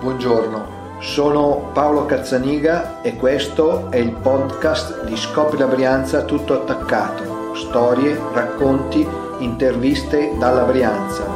Buongiorno, 0.00 0.98
sono 1.00 1.72
Paolo 1.74 2.06
Cazzaniga 2.06 3.02
e 3.02 3.16
questo 3.16 3.90
è 3.90 3.98
il 3.98 4.12
podcast 4.12 5.04
di 5.04 5.14
Scopri 5.14 5.58
la 5.58 5.66
Brianza 5.66 6.22
tutto 6.22 6.54
attaccato, 6.54 7.54
storie, 7.54 8.18
racconti, 8.32 9.06
interviste 9.40 10.32
dalla 10.38 10.62
Brianza. 10.62 11.26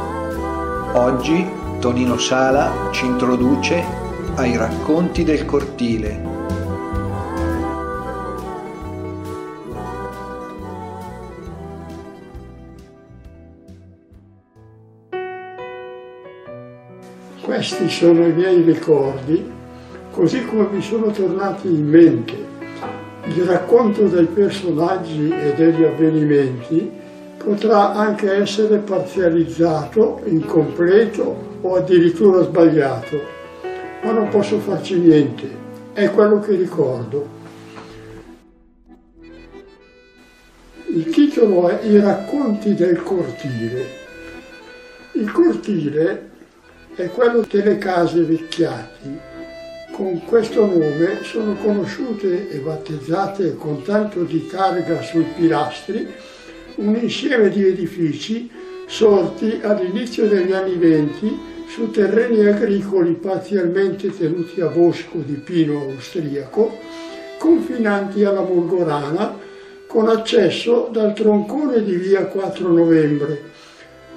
Oggi 0.93 1.47
Tonino 1.79 2.17
Sala 2.17 2.89
ci 2.89 3.05
introduce 3.05 3.83
ai 4.33 4.57
racconti 4.57 5.23
del 5.23 5.45
cortile. 5.45 6.34
Questi 17.67 17.89
sono 17.89 18.27
i 18.27 18.31
miei 18.31 18.61
ricordi, 18.61 19.43
così 20.11 20.45
come 20.45 20.67
mi 20.71 20.83
sono 20.83 21.09
tornati 21.09 21.67
in 21.67 21.89
mente. 21.89 22.35
Il 23.23 23.43
racconto 23.43 24.03
dei 24.03 24.27
personaggi 24.27 25.31
e 25.31 25.55
degli 25.55 25.83
avvenimenti 25.83 26.91
potrà 27.43 27.95
anche 27.95 28.31
essere 28.31 28.77
parzializzato, 28.77 30.21
incompleto 30.25 31.57
o 31.61 31.75
addirittura 31.77 32.43
sbagliato, 32.43 33.19
ma 34.03 34.11
non 34.11 34.29
posso 34.29 34.59
farci 34.59 34.99
niente, 34.99 35.49
è 35.93 36.11
quello 36.11 36.39
che 36.41 36.55
ricordo. 36.55 37.27
Il 40.93 41.09
titolo 41.09 41.69
è 41.69 41.83
I 41.83 41.99
racconti 41.99 42.75
del 42.75 43.01
cortile. 43.01 43.85
Il 45.13 45.31
cortile 45.31 46.33
è 46.95 47.09
quello 47.09 47.45
delle 47.49 47.77
case 47.77 48.21
vecchiati. 48.21 49.33
Con 49.91 50.23
questo 50.25 50.65
nome 50.65 51.19
sono 51.23 51.55
conosciute 51.55 52.49
e 52.49 52.57
battezzate 52.59 53.55
con 53.55 53.83
tanto 53.83 54.23
di 54.23 54.47
targa 54.47 55.01
sui 55.01 55.25
pilastri 55.35 56.07
un 56.75 56.95
insieme 56.95 57.49
di 57.49 57.65
edifici 57.65 58.49
sorti 58.87 59.59
all'inizio 59.61 60.27
degli 60.27 60.51
anni 60.51 60.75
venti 60.75 61.37
su 61.67 61.91
terreni 61.91 62.45
agricoli 62.45 63.13
parzialmente 63.13 64.15
tenuti 64.15 64.61
a 64.61 64.67
bosco 64.67 65.17
di 65.17 65.33
pino 65.33 65.81
austriaco, 65.81 66.77
confinanti 67.37 68.23
alla 68.23 68.41
Molgorana, 68.41 69.37
con 69.87 70.07
accesso 70.07 70.89
dal 70.91 71.13
troncone 71.13 71.83
di 71.83 71.95
via 71.95 72.25
4 72.25 72.67
novembre, 72.69 73.41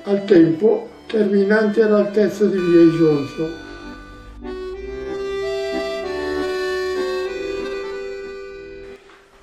al 0.04 0.24
tempo 0.24 0.96
terminante 1.08 1.82
all'altezza 1.82 2.44
di 2.44 2.58
via 2.58 2.80
Isonzo. 2.82 3.66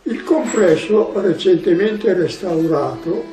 Il 0.04 0.24
complesso, 0.24 1.12
recentemente 1.20 2.14
restaurato, 2.14 3.24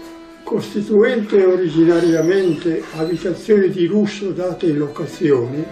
costituente 0.45 1.45
originariamente 1.45 2.83
abitazioni 2.97 3.69
di 3.69 3.87
lusso 3.87 4.31
date 4.31 4.67
in 4.67 4.79
locazione, 4.79 5.67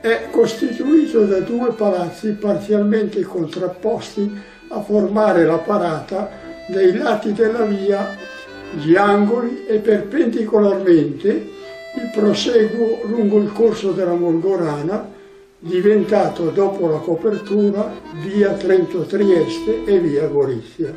è 0.00 0.28
costituito 0.30 1.26
da 1.26 1.40
due 1.40 1.72
palazzi 1.72 2.30
parzialmente 2.30 3.20
contrapposti 3.20 4.32
a 4.68 4.80
formare 4.80 5.44
la 5.44 5.58
parata 5.58 6.30
dei 6.68 6.96
lati 6.96 7.34
della 7.34 7.64
via 7.64 8.29
gli 8.72 8.94
angoli 8.96 9.66
e 9.66 9.78
perpendicolarmente 9.78 11.28
il 11.28 12.10
proseguo 12.14 13.00
lungo 13.04 13.38
il 13.38 13.52
corso 13.52 13.92
della 13.92 14.14
Molgorana, 14.14 15.18
diventato 15.58 16.50
dopo 16.50 16.88
la 16.88 16.98
copertura 16.98 17.92
via 18.22 18.52
Trento 18.52 19.02
Trieste 19.02 19.84
e 19.84 19.98
via 19.98 20.26
Gorizia. 20.26 20.94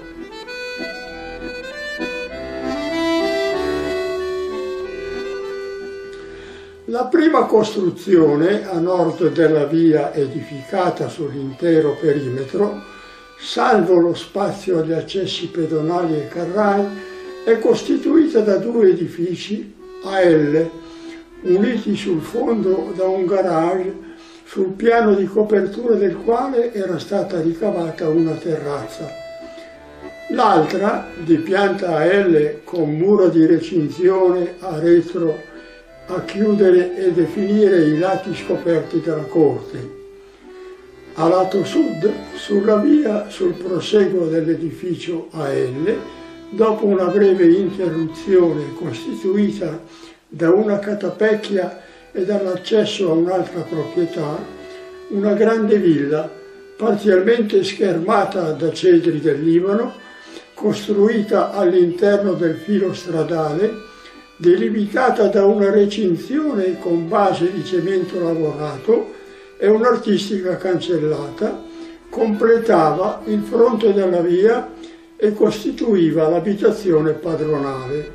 La 6.87 7.05
prima 7.05 7.45
costruzione 7.45 8.69
a 8.69 8.77
nord 8.77 9.31
della 9.31 9.65
via 9.65 10.13
edificata 10.13 11.09
sull'intero 11.09 11.97
perimetro, 11.99 12.81
salvo 13.39 13.95
lo 13.95 14.13
spazio 14.13 14.77
agli 14.77 14.91
accessi 14.91 15.47
pedonali 15.47 16.17
e 16.17 16.27
carrai, 16.27 16.85
è 17.43 17.59
costituita 17.59 18.39
da 18.39 18.55
due 18.55 18.89
edifici 18.89 19.73
a 20.05 20.21
L, 20.21 20.69
uniti 21.41 21.95
sul 21.95 22.21
fondo 22.21 22.93
da 22.95 23.03
un 23.05 23.25
garage 23.25 24.11
sul 24.45 24.69
piano 24.69 25.13
di 25.13 25.25
copertura 25.25 25.95
del 25.95 26.15
quale 26.17 26.73
era 26.73 26.97
stata 26.99 27.41
ricavata 27.41 28.07
una 28.07 28.33
terrazza. 28.33 29.11
L'altra, 30.29 31.07
di 31.23 31.35
pianta 31.37 31.97
a 31.97 32.05
L 32.05 32.61
con 32.63 32.95
muro 32.95 33.27
di 33.27 33.45
recinzione 33.45 34.55
a 34.59 34.79
retro 34.79 35.37
a 36.07 36.21
chiudere 36.21 36.95
e 36.95 37.11
definire 37.11 37.83
i 37.83 37.97
lati 37.97 38.33
scoperti 38.35 39.01
dalla 39.01 39.23
corte. 39.23 40.01
A 41.15 41.27
lato 41.27 41.65
sud, 41.65 42.09
sulla 42.35 42.77
via 42.77 43.29
sul 43.29 43.53
proseguo 43.53 44.27
dell'edificio 44.27 45.27
a 45.31 45.51
L, 45.51 45.95
dopo 46.55 46.85
una 46.85 47.05
breve 47.05 47.45
interruzione 47.45 48.73
costituita 48.75 49.81
da 50.27 50.51
una 50.51 50.77
catapecchia 50.77 51.81
e 52.11 52.25
dall'accesso 52.25 53.09
a 53.09 53.13
un'altra 53.13 53.61
proprietà, 53.61 54.37
una 55.09 55.33
grande 55.33 55.77
villa 55.77 56.29
parzialmente 56.77 57.63
schermata 57.63 58.51
da 58.51 58.71
cedri 58.71 59.19
del 59.19 59.43
Libano, 59.43 59.93
costruita 60.53 61.51
all'interno 61.51 62.33
del 62.33 62.55
filo 62.55 62.93
stradale, 62.93 63.71
delimitata 64.37 65.27
da 65.27 65.45
una 65.45 65.71
recinzione 65.71 66.77
con 66.79 67.07
base 67.07 67.51
di 67.51 67.63
cemento 67.65 68.19
lavorato 68.19 69.13
e 69.57 69.67
un'artistica 69.67 70.57
cancellata, 70.57 71.63
completava 72.09 73.21
il 73.25 73.41
fronte 73.41 73.91
della 73.91 74.21
via 74.21 74.69
e 75.23 75.31
costituiva 75.31 76.27
l'abitazione 76.27 77.13
padronale. 77.13 78.11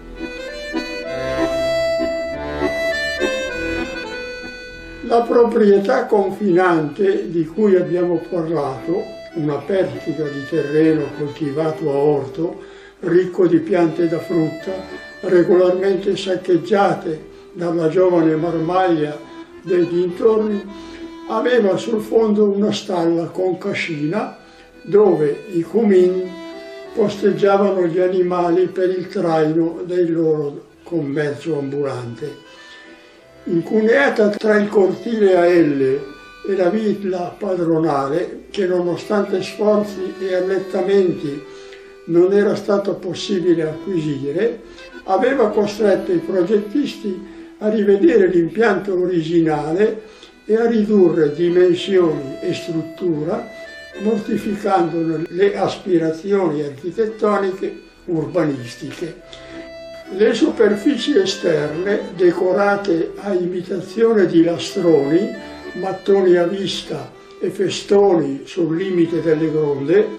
La 5.05 5.23
proprietà 5.23 6.05
confinante 6.05 7.31
di 7.31 7.47
cui 7.47 7.77
abbiamo 7.77 8.21
parlato, 8.29 9.03
una 9.37 9.57
perdita 9.57 10.23
di 10.25 10.45
terreno 10.51 11.07
coltivato 11.17 11.91
a 11.91 11.95
orto, 11.95 12.63
ricco 13.01 13.47
di 13.47 13.61
piante 13.61 14.07
da 14.07 14.19
frutta, 14.19 14.73
regolarmente 15.21 16.15
saccheggiate 16.15 17.25
dalla 17.55 17.89
giovane 17.89 18.37
marmaglia 18.37 19.19
dei 19.63 19.89
dintorni, 19.89 20.63
aveva 21.29 21.79
sul 21.79 22.03
fondo 22.03 22.51
una 22.51 22.71
stalla 22.71 23.29
con 23.29 23.57
cascina 23.57 24.37
dove 24.83 25.45
i 25.53 25.63
cumin 25.63 26.38
posteggiavano 26.99 27.87
gli 27.87 28.01
animali 28.01 28.67
per 28.67 28.91
il 28.91 29.07
traino 29.07 29.83
del 29.87 30.13
loro 30.13 30.65
commercio 30.83 31.57
ambulante. 31.57 32.35
Incuneata 33.45 34.31
tra 34.31 34.57
il 34.57 34.69
cortile 34.69 35.37
a 35.37 35.47
L 35.47 36.01
e 36.49 36.57
la 36.57 36.69
villa 36.71 37.33
padronale, 37.39 38.47
che 38.51 38.67
nonostante 38.67 39.41
sforzi 39.43 40.15
e 40.19 40.35
allettamenti 40.35 41.41
non 42.07 42.33
era 42.33 42.57
stato 42.57 42.95
possibile 42.95 43.63
acquisire, 43.63 44.63
aveva 45.05 45.51
costretto 45.51 46.11
i 46.11 46.19
progettisti 46.19 47.55
a 47.59 47.69
rivedere 47.69 48.27
l'impianto 48.27 49.01
originale 49.01 50.03
e 50.45 50.57
a 50.57 50.67
ridurre 50.67 51.33
dimensioni 51.33 52.39
e 52.41 52.53
struttura 52.55 53.58
mortificando 54.01 55.25
le 55.29 55.57
aspirazioni 55.57 56.63
architettoniche 56.63 57.81
urbanistiche. 58.05 59.23
Le 60.11 60.33
superfici 60.33 61.17
esterne, 61.19 62.13
decorate 62.17 63.13
a 63.17 63.35
imitazione 63.35 64.27
di 64.27 64.43
lastroni, 64.43 65.35
mattoni 65.75 66.37
a 66.37 66.47
vista 66.47 67.13
e 67.41 67.51
festoni 67.51 68.43
sul 68.45 68.77
limite 68.77 69.21
delle 69.21 69.51
gronde, 69.51 70.19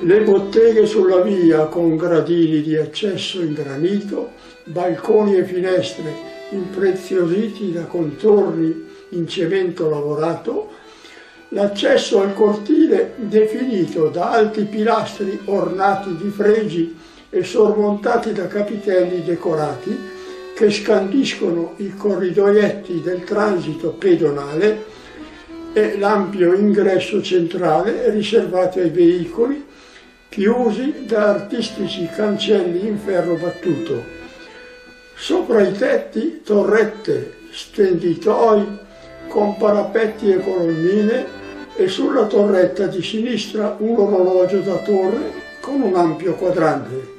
le 0.00 0.20
botteghe 0.22 0.86
sulla 0.86 1.20
via 1.20 1.66
con 1.66 1.96
gradini 1.96 2.62
di 2.62 2.76
accesso 2.76 3.40
in 3.40 3.52
granito, 3.52 4.32
balconi 4.64 5.36
e 5.36 5.44
finestre 5.44 6.32
impreziositi 6.50 7.72
da 7.72 7.84
contorni 7.84 8.86
in 9.10 9.28
cemento 9.28 9.88
lavorato, 9.88 10.70
L'accesso 11.54 12.20
al 12.20 12.34
cortile, 12.34 13.12
definito 13.14 14.08
da 14.08 14.30
alti 14.32 14.64
pilastri 14.64 15.38
ornati 15.44 16.16
di 16.16 16.28
fregi 16.28 16.96
e 17.30 17.44
sormontati 17.44 18.32
da 18.32 18.48
capitelli 18.48 19.22
decorati, 19.22 19.96
che 20.52 20.70
scandiscono 20.70 21.74
i 21.76 21.94
corridoietti 21.94 23.00
del 23.02 23.22
transito 23.22 23.90
pedonale 23.90 24.84
e 25.72 25.96
l'ampio 25.96 26.54
ingresso 26.54 27.22
centrale 27.22 28.10
riservato 28.10 28.80
ai 28.80 28.90
veicoli 28.90 29.64
chiusi 30.28 31.04
da 31.06 31.28
artistici 31.28 32.08
cancelli 32.12 32.84
in 32.84 32.98
ferro 32.98 33.36
battuto. 33.36 34.02
Sopra 35.14 35.62
i 35.62 35.70
tetti 35.70 36.40
torrette, 36.42 37.34
stenditoi 37.52 38.66
con 39.28 39.56
parapetti 39.56 40.32
e 40.32 40.40
colonnine 40.40 41.42
e 41.76 41.88
sulla 41.88 42.26
torretta 42.26 42.86
di 42.86 43.02
sinistra 43.02 43.76
un 43.78 43.98
orologio 43.98 44.60
da 44.60 44.76
torre 44.76 45.42
con 45.60 45.80
un 45.80 45.94
ampio 45.96 46.34
quadrante. 46.34 47.12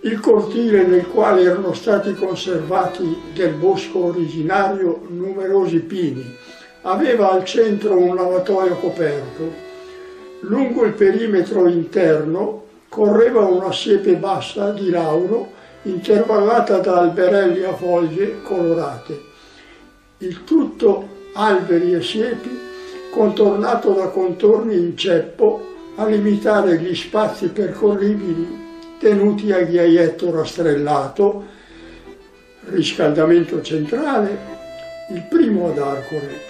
Il 0.00 0.20
cortile 0.20 0.84
nel 0.84 1.08
quale 1.08 1.42
erano 1.42 1.72
stati 1.72 2.14
conservati 2.14 3.22
del 3.34 3.54
bosco 3.54 4.04
originario 4.04 5.02
numerosi 5.08 5.80
pini 5.80 6.36
aveva 6.82 7.32
al 7.32 7.44
centro 7.44 7.96
un 7.96 8.14
lavatoio 8.14 8.76
coperto. 8.76 9.64
Lungo 10.40 10.84
il 10.84 10.92
perimetro 10.92 11.66
interno 11.66 12.64
correva 12.88 13.46
una 13.46 13.72
siepe 13.72 14.14
bassa 14.14 14.70
di 14.70 14.90
lauro 14.90 15.54
intervallata 15.82 16.78
da 16.78 17.00
alberelli 17.00 17.64
a 17.64 17.74
foglie 17.74 18.42
colorate. 18.42 19.20
Il 20.18 20.44
tutto 20.44 21.08
alberi 21.32 21.94
e 21.94 22.02
siepi 22.02 22.65
contornato 23.16 23.94
da 23.94 24.08
contorni 24.08 24.74
in 24.74 24.94
ceppo 24.94 25.94
a 25.94 26.04
limitare 26.04 26.76
gli 26.76 26.94
spazi 26.94 27.48
percorribili 27.48 28.64
tenuti 28.98 29.50
a 29.52 29.62
ghiaietto 29.62 30.30
rastrellato, 30.30 31.44
riscaldamento 32.66 33.62
centrale, 33.62 34.38
il 35.14 35.22
primo 35.30 35.68
ad 35.70 35.78
Arcore, 35.78 36.40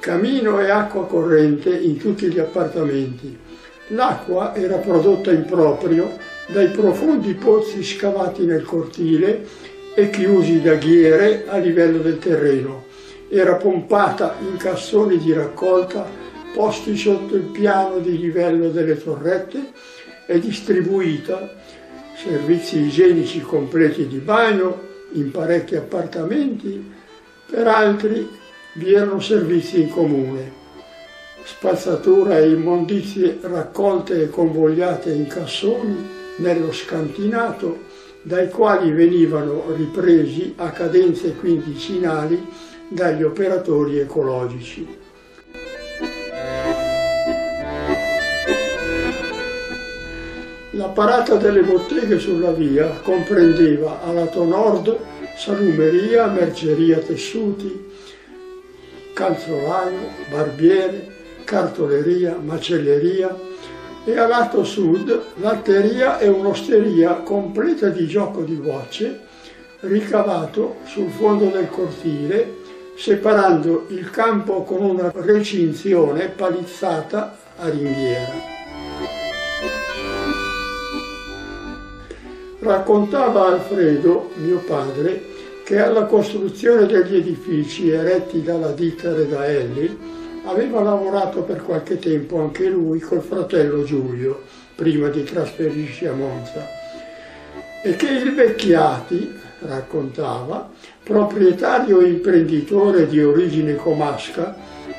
camino 0.00 0.58
e 0.58 0.70
acqua 0.70 1.06
corrente 1.06 1.70
in 1.70 1.96
tutti 1.98 2.26
gli 2.26 2.40
appartamenti. 2.40 3.38
L'acqua 3.88 4.56
era 4.56 4.78
prodotta 4.78 5.30
in 5.30 5.44
proprio 5.44 6.16
dai 6.48 6.70
profondi 6.70 7.34
pozzi 7.34 7.84
scavati 7.84 8.44
nel 8.44 8.64
cortile 8.64 9.46
e 9.94 10.10
chiusi 10.10 10.60
da 10.62 10.74
ghiere 10.74 11.44
a 11.46 11.58
livello 11.58 11.98
del 11.98 12.18
terreno 12.18 12.90
era 13.34 13.54
pompata 13.54 14.36
in 14.40 14.58
cassoni 14.58 15.16
di 15.16 15.32
raccolta 15.32 16.06
posti 16.52 16.94
sotto 16.98 17.34
il 17.34 17.44
piano 17.44 17.98
di 17.98 18.18
livello 18.18 18.68
delle 18.68 19.02
torrette 19.02 19.72
e 20.26 20.38
distribuita 20.38 21.50
servizi 22.14 22.80
igienici 22.80 23.40
completi 23.40 24.06
di 24.06 24.18
bagno 24.18 24.90
in 25.12 25.30
parecchi 25.30 25.76
appartamenti, 25.76 26.92
per 27.50 27.66
altri 27.66 28.28
vi 28.74 28.92
erano 28.92 29.18
servizi 29.18 29.80
in 29.80 29.88
comune. 29.88 30.60
Spazzatura 31.42 32.38
e 32.38 32.50
immondizie 32.50 33.38
raccolte 33.40 34.24
e 34.24 34.28
convogliate 34.28 35.10
in 35.10 35.26
cassoni 35.26 36.06
nello 36.36 36.70
scantinato, 36.70 37.84
dai 38.20 38.50
quali 38.50 38.92
venivano 38.92 39.72
ripresi 39.74 40.52
a 40.56 40.70
cadenze 40.70 41.34
quindicinali 41.34 42.70
dagli 42.92 43.22
operatori 43.22 43.98
ecologici. 43.98 45.00
La 50.72 50.88
parata 50.88 51.36
delle 51.36 51.62
botteghe 51.62 52.18
sulla 52.18 52.52
via 52.52 52.88
comprendeva 53.02 54.02
a 54.02 54.12
lato 54.12 54.44
nord 54.44 54.98
salumeria, 55.36 56.26
merceria 56.26 56.98
tessuti, 56.98 57.90
calzolano, 59.14 60.08
barbiere, 60.30 61.06
cartoleria, 61.44 62.36
macelleria 62.42 63.36
e 64.04 64.18
a 64.18 64.26
lato 64.26 64.64
sud 64.64 65.22
latteria 65.36 66.18
e 66.18 66.28
un'osteria 66.28 67.16
completa 67.16 67.88
di 67.88 68.06
gioco 68.06 68.42
di 68.42 68.54
bocce 68.54 69.20
ricavato 69.80 70.76
sul 70.84 71.10
fondo 71.10 71.46
del 71.46 71.68
cortile 71.68 72.60
separando 72.94 73.86
il 73.88 74.10
campo 74.10 74.62
con 74.62 74.82
una 74.82 75.10
recinzione 75.14 76.28
palizzata 76.28 77.36
a 77.58 77.68
ringhiera. 77.68 78.50
Raccontava 82.60 83.46
Alfredo, 83.46 84.30
mio 84.36 84.58
padre, 84.58 85.30
che 85.64 85.80
alla 85.80 86.04
costruzione 86.04 86.86
degli 86.86 87.16
edifici 87.16 87.90
eretti 87.90 88.42
dalla 88.42 88.72
ditta 88.72 89.12
Redaelli 89.12 89.98
aveva 90.44 90.80
lavorato 90.82 91.42
per 91.42 91.62
qualche 91.62 91.98
tempo 91.98 92.40
anche 92.40 92.68
lui 92.68 92.98
col 93.00 93.22
fratello 93.22 93.84
Giulio, 93.84 94.42
prima 94.74 95.08
di 95.08 95.24
trasferirsi 95.24 96.06
a 96.06 96.12
Monza, 96.12 96.66
e 97.82 97.96
che 97.96 98.08
il 98.08 98.34
Vecchiati, 98.34 99.40
raccontava, 99.64 100.70
proprietario 101.02 102.00
e 102.00 102.08
imprenditore 102.08 103.06
di 103.06 103.22
origine 103.22 103.76
comasca, 103.76 104.54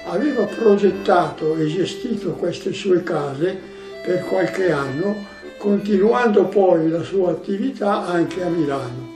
aveva 0.07 0.43
progettato 0.45 1.55
e 1.55 1.67
gestito 1.67 2.31
queste 2.31 2.73
sue 2.73 3.03
case 3.03 3.57
per 4.03 4.25
qualche 4.25 4.71
anno, 4.71 5.15
continuando 5.57 6.45
poi 6.45 6.89
la 6.89 7.03
sua 7.03 7.31
attività 7.31 8.05
anche 8.05 8.43
a 8.43 8.49
Milano. 8.49 9.11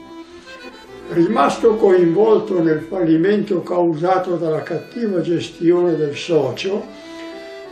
Rimasto 1.10 1.76
coinvolto 1.76 2.62
nel 2.62 2.80
fallimento 2.80 3.62
causato 3.62 4.36
dalla 4.36 4.62
cattiva 4.62 5.20
gestione 5.20 5.96
del 5.96 6.16
socio, 6.16 6.84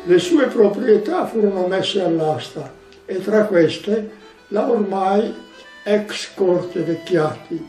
le 0.04 0.18
sue 0.18 0.46
proprietà 0.46 1.26
furono 1.26 1.66
messe 1.66 2.02
all'asta 2.02 2.72
e 3.04 3.22
tra 3.22 3.44
queste 3.44 4.10
la 4.48 4.70
ormai 4.70 5.34
ex 5.88 6.34
Corte 6.34 6.80
Vecchiati, 6.80 7.64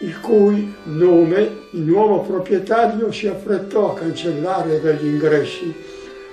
il 0.00 0.18
cui 0.18 0.74
nome 0.82 1.68
il 1.70 1.82
nuovo 1.82 2.22
proprietario 2.22 3.12
si 3.12 3.28
affrettò 3.28 3.92
a 3.92 3.94
cancellare 3.94 4.80
dagli 4.80 5.06
ingressi, 5.06 5.72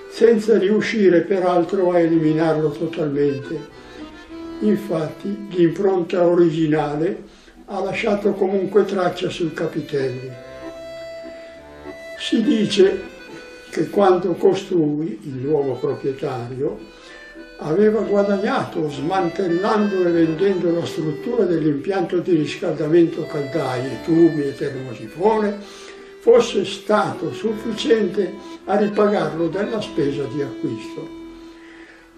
senza 0.10 0.58
riuscire 0.58 1.22
peraltro 1.22 1.92
a 1.92 2.00
eliminarlo 2.00 2.72
totalmente. 2.72 3.78
Infatti 4.62 5.50
l'impronta 5.52 6.26
originale 6.26 7.24
ha 7.66 7.80
lasciato 7.84 8.32
comunque 8.32 8.86
traccia 8.86 9.30
sui 9.30 9.54
capitelli. 9.54 10.32
Si 12.18 12.42
dice 12.42 13.02
che 13.70 13.88
quando 13.92 14.34
costruì 14.34 15.20
il 15.26 15.36
nuovo 15.36 15.74
proprietario 15.74 16.80
aveva 17.60 18.02
guadagnato 18.02 18.90
smantellando 18.90 20.06
e 20.06 20.12
vendendo 20.12 20.72
la 20.72 20.86
struttura 20.86 21.44
dell'impianto 21.44 22.20
di 22.20 22.36
riscaldamento 22.36 23.26
caldaie, 23.26 24.00
tubi 24.04 24.44
e 24.44 24.56
termosifone, 24.56 25.58
fosse 26.20 26.64
stato 26.66 27.34
sufficiente 27.34 28.34
a 28.66 28.78
ripagarlo 28.78 29.48
della 29.48 29.82
spesa 29.82 30.24
di 30.34 30.42
acquisto. 30.42 31.18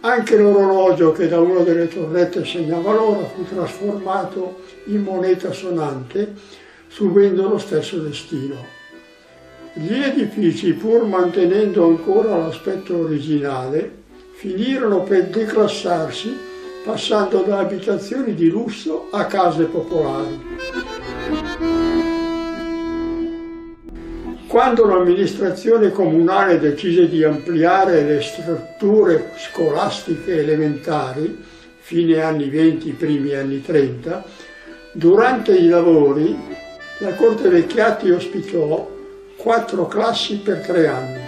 Anche 0.02 0.36
l'orologio 0.38 1.12
che 1.12 1.28
da 1.28 1.40
una 1.40 1.62
delle 1.62 1.88
torrette 1.88 2.44
segnava 2.44 2.94
l'ora 2.94 3.26
fu 3.26 3.44
trasformato 3.46 4.62
in 4.86 5.04
moneta 5.04 5.52
sonante, 5.52 6.34
subendo 6.88 7.48
lo 7.48 7.58
stesso 7.60 7.98
destino. 7.98 8.80
Gli 9.74 9.94
edifici, 9.94 10.74
pur 10.74 11.06
mantenendo 11.06 11.86
ancora 11.86 12.36
l'aspetto 12.36 12.98
originale, 12.98 14.01
finirono 14.42 15.04
per 15.04 15.28
declassarsi 15.28 16.36
passando 16.84 17.44
da 17.44 17.60
abitazioni 17.60 18.34
di 18.34 18.50
lusso 18.50 19.10
a 19.12 19.26
case 19.26 19.66
popolari. 19.66 20.42
Quando 24.48 24.86
l'amministrazione 24.88 25.92
comunale 25.92 26.58
decise 26.58 27.08
di 27.08 27.24
ampliare 27.24 28.02
le 28.02 28.20
strutture 28.24 29.34
scolastiche 29.38 30.40
elementari, 30.40 31.38
fine 31.78 32.20
anni 32.22 32.50
20, 32.50 32.94
primi 32.94 33.36
anni 33.36 33.62
30, 33.62 34.24
durante 34.94 35.56
i 35.56 35.68
lavori 35.68 36.36
la 36.98 37.14
Corte 37.14 37.48
Vecchiati 37.48 38.10
ospitò 38.10 38.90
quattro 39.36 39.86
classi 39.86 40.38
per 40.38 40.66
tre 40.66 40.88
anni 40.88 41.21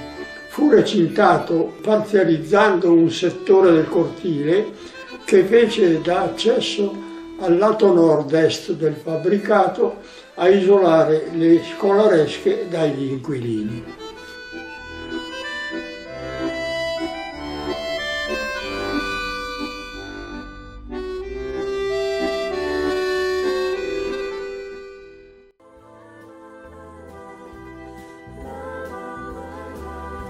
fu 0.53 0.69
recintato 0.69 1.77
parzializzando 1.81 2.91
un 2.91 3.09
settore 3.09 3.71
del 3.71 3.89
cortile 3.89 4.71
che 5.25 5.43
fece 5.45 5.99
da 5.99 6.21
accesso 6.21 6.95
al 7.39 7.57
lato 7.57 7.91
nord-est 7.91 8.73
del 8.73 8.93
fabbricato 8.93 10.01
a 10.35 10.47
isolare 10.49 11.31
le 11.33 11.59
scolaresche 11.63 12.67
dagli 12.69 13.01
inquilini. 13.01 14.02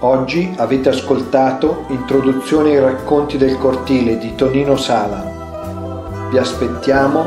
Oggi 0.04 0.52
avete 0.58 0.90
ascoltato 0.90 1.86
Introduzione 1.88 2.72
ai 2.72 2.78
racconti 2.78 3.38
del 3.38 3.56
cortile 3.56 4.18
di 4.18 4.34
Tonino 4.34 4.76
Sala. 4.76 6.28
Vi 6.30 6.36
aspettiamo 6.36 7.24